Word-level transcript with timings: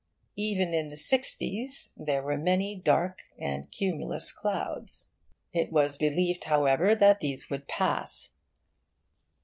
Even 0.37 0.73
in 0.73 0.87
the 0.87 0.97
'sixties 0.97 1.93
there 1.95 2.23
were 2.23 2.35
many 2.35 2.75
dark 2.75 3.19
and 3.37 3.69
cumulose 3.69 4.31
clouds. 4.33 5.09
It 5.53 5.71
was 5.71 5.95
believed, 5.95 6.45
however, 6.45 6.95
that 6.95 7.19
these 7.19 7.51
would 7.51 7.67
pass. 7.67 8.33